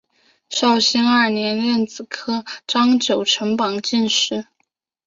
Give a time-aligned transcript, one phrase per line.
[0.49, 4.47] 绍兴二年壬子科张九成榜进士。